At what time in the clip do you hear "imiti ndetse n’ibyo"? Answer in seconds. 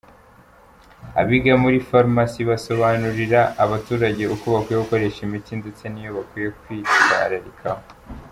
5.27-6.11